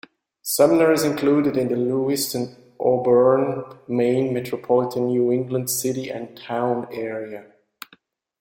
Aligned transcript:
Sumner 0.41 0.91
is 0.91 1.03
included 1.03 1.55
in 1.57 1.67
the 1.67 1.75
Lewiston-Auburn, 1.75 3.77
Maine 3.87 4.33
metropolitan 4.33 5.05
New 5.09 5.31
England 5.31 5.69
city 5.69 6.09
and 6.09 6.35
town 6.35 6.87
area. 6.91 7.53